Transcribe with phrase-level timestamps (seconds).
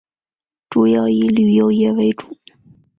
[0.67, 2.35] 主要以旅游业为主。